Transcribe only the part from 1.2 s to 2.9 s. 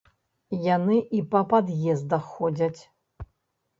па пад'ездах ходзяць.